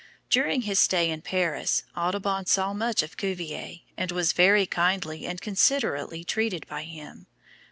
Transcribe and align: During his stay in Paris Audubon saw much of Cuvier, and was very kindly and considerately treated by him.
During 0.31 0.63
his 0.63 0.79
stay 0.79 1.11
in 1.11 1.21
Paris 1.21 1.83
Audubon 1.95 2.47
saw 2.47 2.73
much 2.73 3.03
of 3.03 3.17
Cuvier, 3.17 3.81
and 3.95 4.11
was 4.11 4.33
very 4.33 4.65
kindly 4.65 5.27
and 5.27 5.39
considerately 5.39 6.23
treated 6.23 6.65
by 6.65 6.85
him. 6.85 7.27